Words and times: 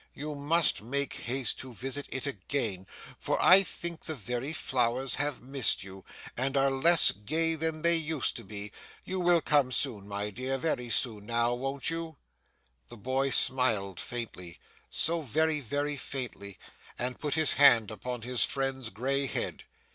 You 0.15 0.33
must 0.33 0.81
make 0.81 1.13
haste 1.13 1.59
to 1.59 1.75
visit 1.75 2.07
it 2.09 2.25
again, 2.25 2.87
for 3.19 3.39
I 3.39 3.61
think 3.61 4.05
the 4.05 4.15
very 4.15 4.51
flowers 4.51 5.13
have 5.21 5.43
missed 5.43 5.83
you, 5.83 6.03
and 6.35 6.57
are 6.57 6.71
less 6.71 7.11
gay 7.11 7.53
than 7.53 7.83
they 7.83 7.97
used 7.97 8.35
to 8.37 8.43
be. 8.43 8.71
You 9.05 9.19
will 9.19 9.41
come 9.41 9.71
soon, 9.71 10.07
my 10.07 10.31
dear, 10.31 10.57
very 10.57 10.89
soon 10.89 11.27
now 11.27 11.53
won't 11.53 11.91
you?' 11.91 12.17
The 12.87 12.97
boy 12.97 13.29
smiled 13.29 13.99
faintly 13.99 14.59
so 14.89 15.21
very, 15.21 15.59
very 15.59 15.97
faintly 15.97 16.57
and 16.97 17.19
put 17.19 17.35
his 17.35 17.53
hand 17.53 17.91
upon 17.91 18.23
his 18.23 18.43
friend's 18.43 18.89
grey 18.89 19.27
head. 19.27 19.65